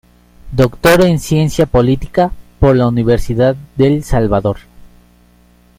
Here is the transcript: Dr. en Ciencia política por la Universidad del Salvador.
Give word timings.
Dr. 0.51 1.01
en 1.05 1.19
Ciencia 1.19 1.67
política 1.67 2.31
por 2.59 2.75
la 2.75 2.87
Universidad 2.87 3.55
del 3.77 4.03
Salvador. 4.03 4.57